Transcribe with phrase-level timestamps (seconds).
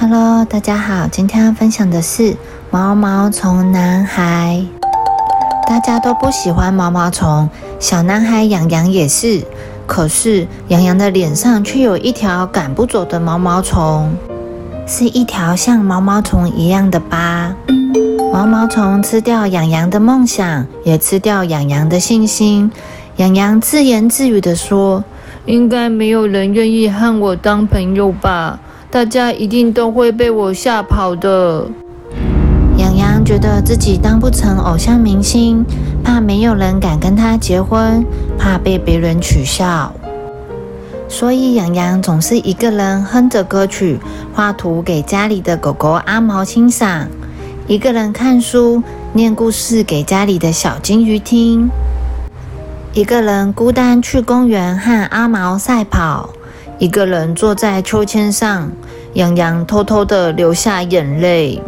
[0.00, 2.36] Hello，大家好，今天要分享的是
[2.70, 4.64] 毛毛虫男孩。
[5.68, 9.42] 大家都不喜欢毛毛虫，小男孩养羊也是。
[9.86, 14.14] 可是羊羊的脸上却有一条赶不走的毛毛虫，
[14.86, 17.54] 是一条像毛毛虫一样的疤。
[18.32, 22.70] 毛毛虫吃掉羊羊的梦想，也吃掉羊羊的信心。
[23.16, 25.04] 羊羊自言自语地说
[25.46, 28.58] ：“应该没有人愿意和我当朋友吧？
[28.94, 31.66] 大家一定都会被我吓跑的。”
[32.78, 35.64] 洋洋觉得自己当不成偶像明星，
[36.04, 38.06] 怕没有人敢跟他结婚，
[38.38, 39.92] 怕被别人取笑，
[41.08, 43.98] 所以洋洋总是一个人哼着歌曲，
[44.32, 47.08] 画图给家里的狗狗阿毛欣赏。
[47.66, 48.80] 一个人看书、
[49.12, 51.68] 念故事给家里的小金鱼听；
[52.92, 56.30] 一个人孤单去公园和阿毛赛跑；
[56.78, 58.70] 一个人坐在秋千上，
[59.14, 61.60] 洋洋偷偷的流下眼泪。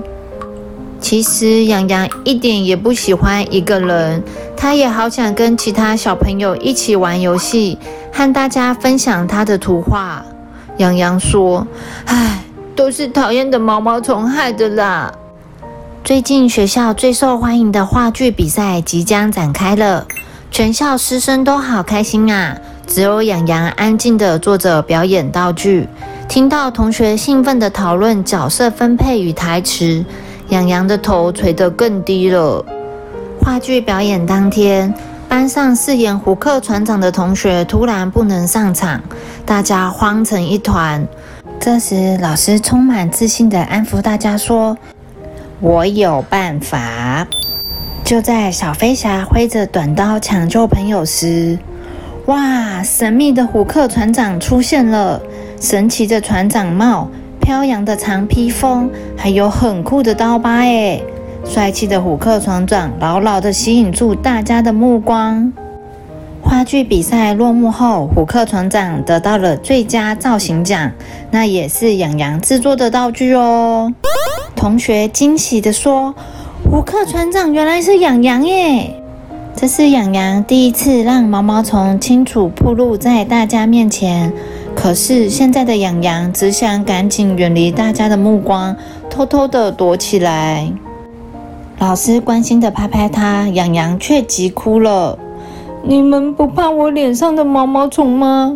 [1.01, 4.23] 其实，洋洋一点也不喜欢一个人，
[4.57, 7.79] 他也好想跟其他小朋友一起玩游戏，
[8.13, 10.24] 和大家分享他的图画。
[10.79, 11.66] 洋洋说
[12.07, 12.43] ：“唉，
[12.74, 15.13] 都是讨厌的毛毛虫害的啦。”
[16.02, 20.07] 最近学校最受欢迎的话剧比赛即将展开了，
[20.51, 22.57] 全校师生都好开心啊！
[22.87, 25.88] 只有养羊安静地坐着表演道具，
[26.29, 30.04] 听到同学兴奋地讨论角色分配与台词，
[30.48, 32.64] 养羊的头垂得更低了。
[33.40, 34.92] 话剧表演当天，
[35.29, 39.01] 班上饰演胡克船长的同学突然不能上场，
[39.45, 41.07] 大家慌成一团。
[41.59, 44.76] 这时，老师充满自信地安抚大家说。
[45.59, 47.26] 我有办法！
[48.04, 51.59] 就在小飞侠挥着短刀抢救朋友时，
[52.27, 52.82] 哇！
[52.82, 55.21] 神秘的虎克船长出现了，
[55.60, 57.09] 神奇的船长帽、
[57.41, 61.02] 飘扬的长披风，还有很酷的刀疤诶！
[61.45, 65.53] 帅气的虎克船长牢牢地吸引住大家的目光。
[66.42, 70.91] 话剧比赛落幕后，虎克船长得到了最佳造型奖，
[71.31, 73.93] 那也是养羊制作的道具哦。
[74.56, 76.14] 同学惊喜地说
[76.69, 79.03] ：“虎克船长原来是养羊耶！”
[79.59, 84.31] 这是养羊第一次让毛毛虫清楚暴露在大家面前。
[84.75, 88.77] 可是现在的养羊只想赶紧远离大家的目光，
[89.09, 90.71] 偷偷地躲起来。
[91.78, 95.19] 老师关心地拍拍他，养羊却急哭了
[95.83, 98.55] ：“你们不怕我脸上的毛毛虫吗？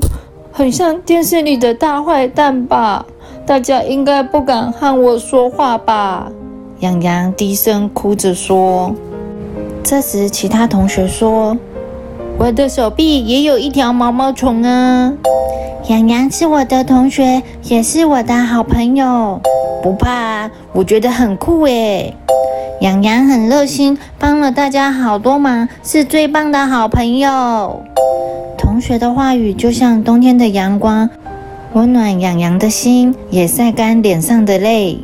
[0.52, 3.06] 很像电视里的大坏蛋吧？”
[3.46, 6.30] 大家应该不敢和我说话吧？
[6.80, 8.94] 养羊低声哭着说。
[9.82, 11.56] 这时，其他同学说
[12.38, 15.12] ：“我的手臂也有一条毛毛虫啊！”
[15.88, 19.40] 洋洋是我的同学，也是我的好朋友。
[19.82, 22.14] 不怕，我觉得很酷诶。
[22.80, 27.82] 洋洋很热心，帮了大家好多忙，是最棒的好朋友。
[28.56, 31.08] 同学的话语就像冬天的阳光。
[31.72, 34.98] 温暖洋洋的心，也晒干脸上的泪。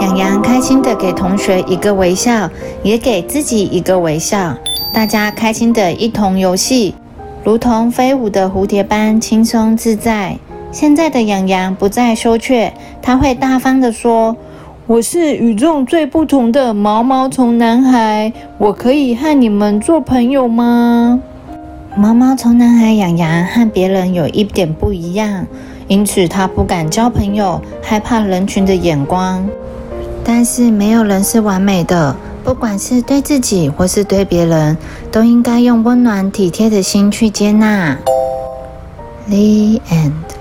[0.00, 2.48] 养羊开心的给同学一个微笑，
[2.82, 4.56] 也给自己一个微笑。
[4.94, 6.94] 大家开心的一同游戏，
[7.44, 10.38] 如同飞舞的蝴蝶般轻松自在。
[10.72, 12.72] 现在的养羊不再羞怯，
[13.02, 14.34] 他会大方的说
[14.86, 21.20] ：“我是与众最不同的毛毛虫男孩，我可以和你们做朋友吗？”
[21.94, 25.44] 毛毛虫男孩养羊和别人有一点不一样，
[25.88, 29.46] 因此他不敢交朋友，害怕人群的眼光。
[30.24, 32.14] 但是没有人是完美的，
[32.44, 34.76] 不管是对自己或是对别人，
[35.10, 37.96] 都应该用温暖体贴的心去接纳。
[39.28, 40.39] The end.